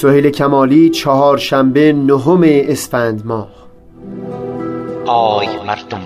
[0.00, 3.48] سهیل کمالی چهارشنبه نهم اسفند ماه.
[5.06, 6.00] آی مردم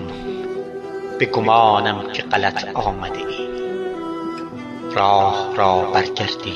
[1.19, 3.47] به گمانم که غلط آمده ای.
[4.95, 6.53] راه را برگردی.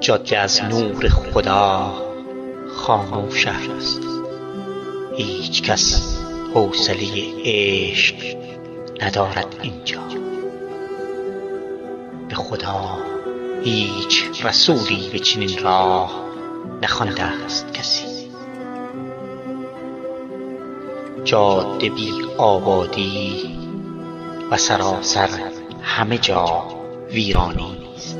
[0.00, 1.92] جاده از نور خدا
[2.68, 4.02] خاموش است.
[5.16, 6.18] هیچ کس
[6.54, 7.06] حوصله
[7.44, 8.16] عشق
[9.02, 10.00] ندارد اینجا.
[12.28, 12.98] به خدا
[13.62, 16.24] هیچ رسولی به چنین راه
[16.82, 18.30] نخوانده است کسی.
[21.24, 23.58] جاده بی آبادی
[24.50, 25.28] و سراسر
[25.82, 26.64] همه جا
[27.10, 28.18] ویرانی است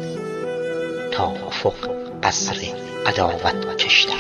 [1.12, 1.74] تا افق
[2.22, 2.57] قصر
[3.07, 4.14] عداوت کشته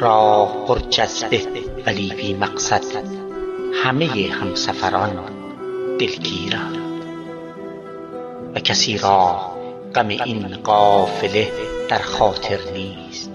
[0.00, 1.42] راه پر جسته
[1.86, 2.84] ولی بی مقصد
[3.84, 5.24] همه همسفران
[5.98, 6.89] دلگیرند.
[8.54, 9.50] و کسی را
[9.94, 11.52] غم این قافله
[11.88, 13.30] در خاطر نیست.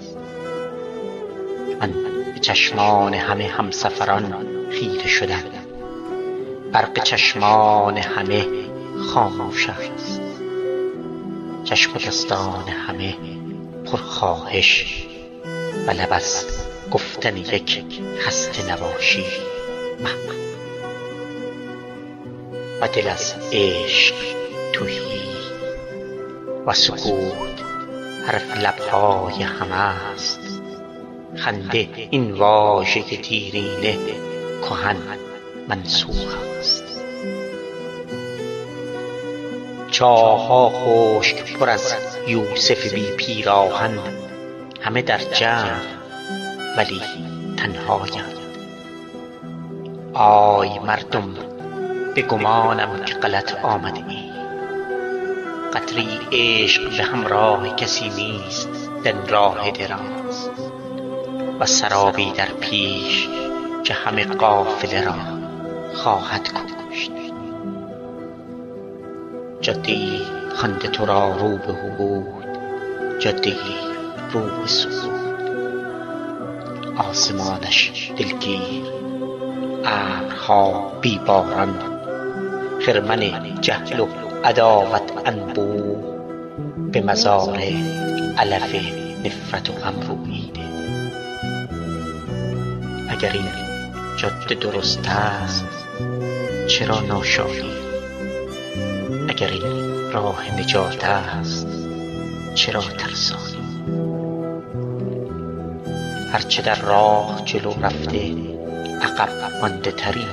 [1.81, 1.91] من
[2.33, 5.43] به چشمان همه همسفران خیره شدم.
[6.71, 8.45] برق چشمان همه
[9.13, 10.21] خاموش است.
[11.63, 13.15] چشم و دستان همه
[13.85, 15.05] پرخواهش
[15.87, 16.45] و لب از
[16.91, 17.83] گفتن یک
[18.19, 19.25] خسته نباشی
[22.81, 24.15] و دل از عشق
[24.75, 25.21] توهی
[26.65, 27.61] و سکوت
[28.27, 30.39] حرف لبهای همه است.
[31.35, 33.97] خنده این واژه دیرینه
[34.61, 34.97] کهن
[35.67, 36.83] منسوخ است.
[39.91, 41.95] چاها خشک پر از
[42.27, 43.99] یوسف بی پیراهن
[44.81, 45.81] همه در جمع
[46.77, 47.01] ولی
[47.57, 48.35] تنهایند.
[50.13, 51.33] آی مردم
[52.15, 54.24] به گمانم که غلط آمده ای.
[55.75, 58.69] قطری عشق به همراه کسی نیست
[59.03, 60.49] در راه دراز.
[61.59, 63.27] و سرابی در پیش
[63.83, 65.15] که همه قافله را
[65.93, 67.11] خواهد کشت.
[69.61, 70.21] جاده
[70.55, 72.45] خنده تو را رو به بود
[73.19, 73.55] جاده
[74.31, 75.51] رو به سکوت
[76.97, 78.83] آسمانش دلگیر
[79.85, 82.01] ابرها بی باران
[82.85, 85.95] خرمن جهل و عداوت انبو
[86.91, 87.59] به مزار
[88.37, 88.75] علف
[89.25, 90.61] نفرت و غم روییده
[93.09, 93.45] اگر این
[94.17, 95.65] جاده درست است
[96.67, 97.73] چرا ناشادی
[99.29, 101.67] اگر این راه نجات است
[102.55, 103.55] چرا ترسانی؟
[106.33, 108.35] هرچه در راه جلو رفته
[109.01, 109.29] عقب
[109.61, 110.27] مانده تری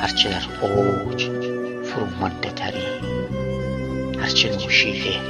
[0.00, 1.45] هرچه در اوج
[1.96, 2.86] فرو مانده تری.
[4.18, 5.20] هرچه نوشیده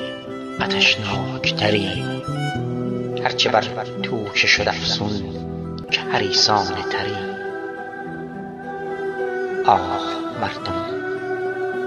[0.61, 2.05] آتشناک تری.
[3.25, 3.62] هرچه بر
[4.03, 5.11] توشه شد افسون
[5.91, 7.17] که حریصانه تری.
[9.67, 10.01] آه
[10.41, 10.85] مردم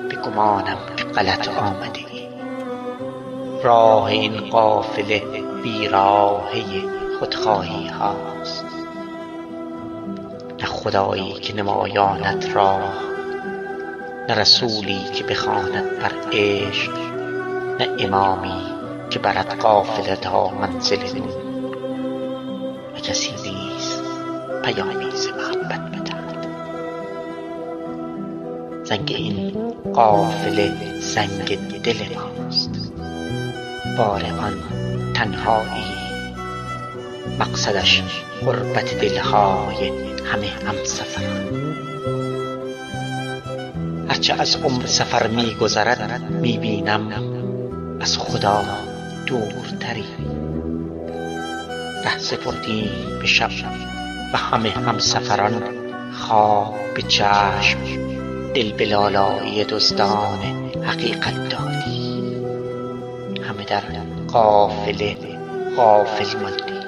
[0.09, 2.05] به گمانم که غلط آمده
[3.63, 5.23] راه این قافله
[5.63, 6.63] بیراهه
[7.19, 8.65] خودخواهی هاست.
[10.59, 13.08] نه خدایی که نمایانت راه
[14.29, 16.91] نه رسولی که بخواند بر عشق
[17.79, 18.61] نه امامی
[19.09, 21.35] که برد قافله تا منزل نور
[22.95, 24.03] و کسی نیست
[24.63, 26.47] پیامی ز محبت بدهد.
[28.83, 29.53] زنگ این
[29.93, 32.91] قافله زنگ دل ماست.
[33.97, 34.63] بار آن
[35.13, 35.95] تنهایی
[37.39, 38.03] مقصدش
[38.45, 39.91] غربت دلهای
[40.25, 41.88] همه همسفران.
[44.09, 47.11] هرچه از عمر سفر می گذرد می بینم
[48.01, 48.61] از خدا
[49.25, 50.03] دورتری.
[52.05, 52.89] ره سپردیم
[53.21, 53.49] به شب
[54.33, 55.63] و همه همسفران
[56.13, 57.79] خواب به چشم
[58.53, 62.35] دل به لالایی دزدان حقیقت دادی
[63.41, 63.83] همه در
[64.27, 65.17] قافله
[65.75, 66.79] غافل ماندی.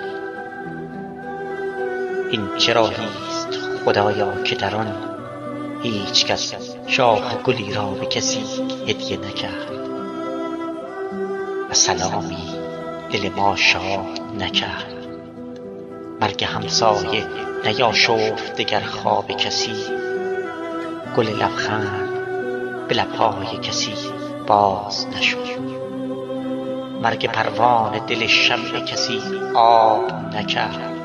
[2.32, 3.50] این چه راهیست
[3.86, 4.94] خدایا که در آن
[5.84, 6.54] هیچ کس
[6.92, 8.44] شاخ گلی را به کسی
[8.88, 9.72] هدیه نکرد.
[11.70, 12.56] و سلامی
[13.12, 14.94] دل ما شاد نکرد.
[16.22, 17.24] مرگ همسایه
[17.66, 19.74] نیاشفت دگر خواب کسی.
[21.18, 22.10] گل لبخند
[22.88, 23.94] به لبهای کسی
[24.48, 25.60] باز نشد.
[27.02, 29.22] مرگ پروانه دل شمع کسی
[29.56, 30.96] آب نکرد.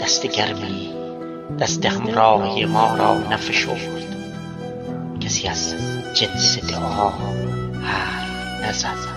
[0.00, 0.94] دست گرمی
[1.60, 4.03] دست همراهی ما را نفشرد.
[5.24, 5.74] کسی از
[6.14, 7.10] جنس دعا
[7.82, 9.14] حرف نزد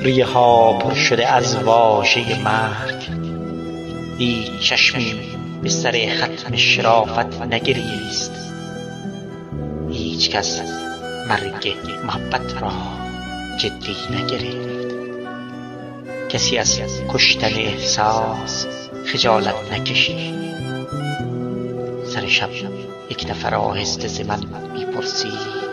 [0.00, 3.08] ریه ها پر شده از واژه مرگ.
[4.18, 5.14] هیچ چشمی
[5.62, 8.32] به سر ختم شرافت نگریست.
[9.90, 10.60] هیچ کس
[11.28, 12.72] مرگ محبت را
[13.58, 14.94] جدی نگرفت.
[16.28, 18.66] کسی از کشتن احساس
[19.06, 20.47] خجالت نکشید.
[22.28, 22.50] شب
[23.10, 24.40] یک نفر آهسته ز من
[24.72, 25.68] می‌پرسید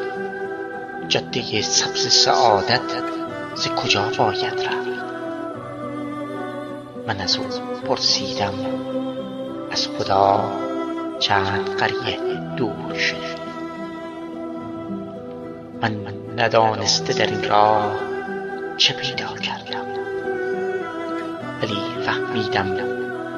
[1.07, 2.81] جاده سبز سعادت
[3.55, 4.85] ز کجا باید رفت؟
[7.07, 7.45] من از او
[7.87, 8.53] پرسیدم
[9.71, 10.51] از خدا
[11.19, 12.19] چند قریه
[12.57, 13.35] دور شد.
[15.81, 15.97] من
[16.37, 17.95] ندانسته در این راه
[18.77, 19.85] چه پیدا کردم
[21.61, 22.77] ولی فهمیدم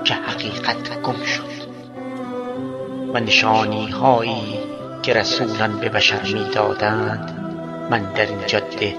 [0.03, 1.56] که حقیقت گم شد.
[3.13, 4.59] و نشانی هایی
[5.03, 7.39] که رسولان به بشر می‌دادند
[7.91, 8.93] من در این جاده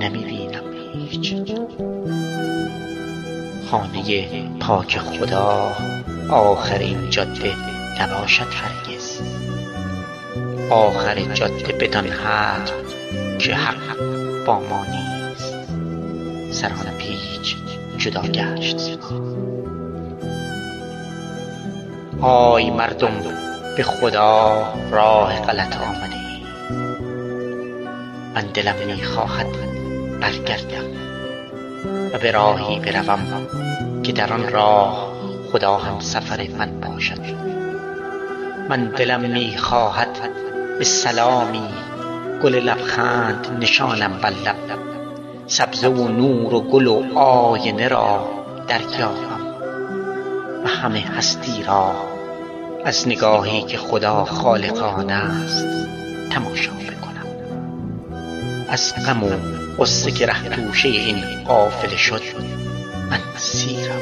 [0.00, 1.34] نمی بینم هیچ.
[3.70, 4.28] خانه
[4.60, 5.72] پاک خدا
[6.30, 7.52] آخر این جاده
[8.00, 9.20] نباشد هرگز.
[10.70, 12.70] آخر جاده بدان حد
[13.38, 13.96] که حق
[14.46, 15.54] با ما نیست.
[16.50, 17.56] سران پیچ
[17.98, 18.98] جدا گشت
[22.22, 23.22] آی مردم
[23.76, 26.16] به خدا راه غلط آمده.
[28.34, 29.46] من دلم می‌خواهد
[30.20, 30.84] برگردم
[32.12, 33.46] و به راهی بروم
[34.02, 35.12] که در آن راه
[35.52, 37.20] خدا هم سفر من باشد.
[38.68, 40.18] من دلم می‌خواهد
[40.78, 41.68] به سلامی
[42.42, 44.56] گل لبخند نشانم بر لب.
[45.46, 48.28] سبزه و نور و گل و آینه را
[48.68, 49.25] دریابم و
[50.86, 51.94] همه هستی را
[52.84, 55.66] از نگاهی که خدا خالقانه است
[56.30, 57.26] تماشا بکنم.
[58.68, 59.30] از غم و
[59.78, 60.26] غصه که
[60.84, 62.22] این قافله شد
[63.10, 64.00] من سیرم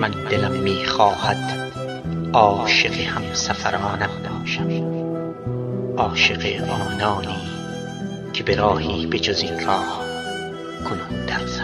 [0.00, 1.70] من دلم می‌خواهد
[2.32, 4.68] عاشق هم سفرانم باشم.
[5.96, 7.42] عاشق آنانی
[8.32, 10.04] که به راهی به جز این راه
[10.84, 11.63] کنون در سفرند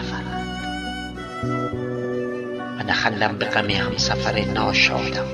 [2.91, 5.25] نخندم به غم هم سفر ناشادم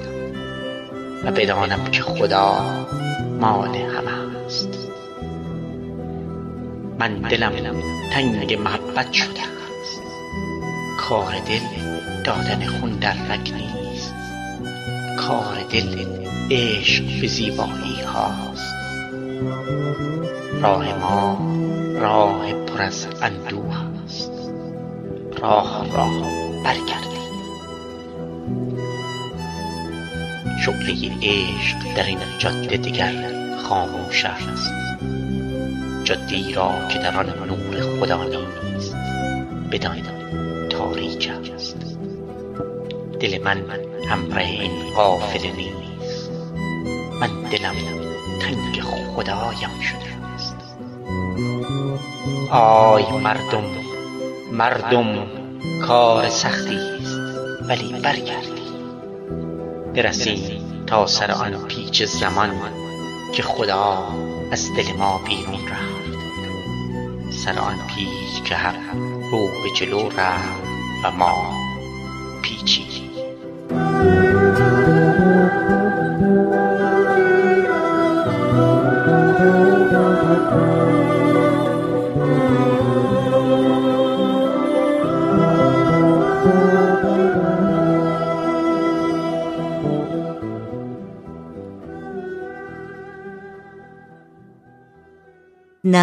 [1.23, 2.85] و بدانم که خدا
[3.39, 4.69] مال همه است.
[6.99, 7.51] من دلم
[8.13, 10.01] تنگ محبت شده است.
[10.99, 11.83] کار دل
[12.23, 14.13] دادن خون در رگ نیست.
[15.19, 16.05] کار دل
[16.51, 18.75] عشق به زیبایی هاست.
[20.61, 21.37] راه ما
[21.99, 24.31] راه پر از اندوه است
[25.41, 26.21] راه راه
[26.63, 27.16] برگردیم
[30.67, 33.13] شعله عشق در این جاده دیگر
[33.57, 34.73] خاموش است.
[36.03, 38.95] جاده را که در آن نور خدا نیست
[39.71, 40.01] بدان
[40.69, 41.77] تاریک است.
[43.19, 43.63] دل من
[44.09, 46.31] همراه این قافله نیست.
[47.21, 47.75] من دلم
[48.41, 48.81] تنگ
[49.15, 50.57] خدایم شده است.
[52.51, 53.63] آی مردم
[54.51, 55.27] مردم
[55.87, 57.19] کار سختی است
[57.67, 58.67] ولی برگردی
[59.95, 60.56] برسیم
[60.87, 62.51] تا سر آن پیچ زمان
[63.33, 64.15] که خدا
[64.51, 66.17] از دل ما بیرون رفت.
[67.31, 68.75] سر آن پیچ که هر
[69.31, 70.61] رو به جلو رفت
[71.03, 71.66] و ما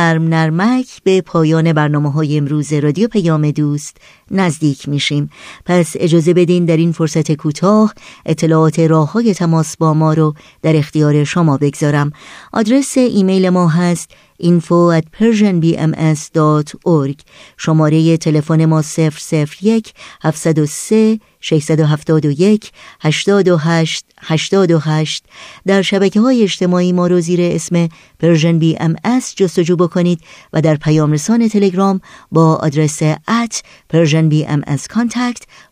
[0.05, 3.97] نرم نرمک به پایان برنامه های امروز رادیو پیام دوست
[4.31, 5.31] نزدیک میشیم.
[5.67, 7.95] پس اجازه بدین در این فرصت کوتاه
[8.27, 12.13] اطلاعات راه های تماس با ما رو در اختیار شما بگذارم.
[12.53, 17.17] آدرس ایمیل ما هست info at persianbms.org
[17.57, 25.25] شماره تلفن ما 001 703 671 828 828
[25.67, 28.97] در شبکه های اجتماعی ما رو زیر اسم Persian BM
[29.37, 30.21] جستجو بکنید
[30.53, 32.01] و در پیام رسان تلگرام
[32.33, 34.63] با آدرس at Persian BM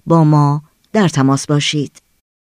[0.07, 2.02] با ما در تماس باشید.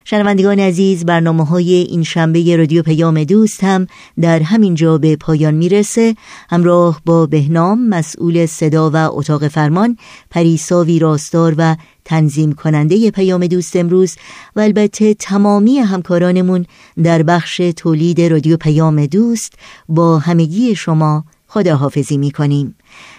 [0.09, 3.87] شنوندگان عزیز برنامه های این شنبه رادیو پیام دوست هم
[4.21, 6.17] در همین جا به پایان می‌رسه.
[6.51, 9.97] همراه با بهنام مسئول صدا و اتاق فرمان
[10.31, 14.17] پریسا ویراستار و تنظیم کننده پیام دوست امروز
[14.57, 16.67] و البته تمامی همکارانمون
[17.03, 19.53] در بخش تولید رادیو پیام دوست
[19.89, 22.75] با همگی شما خداحافظی می‌کنیم.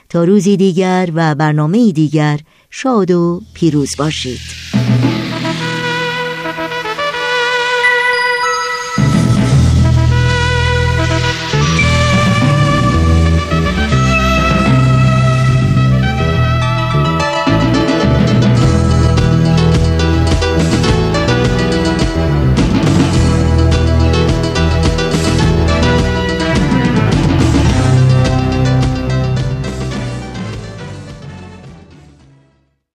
[0.10, 4.40] تا روزی دیگر و برنامه دیگر شاد و پیروز باشید.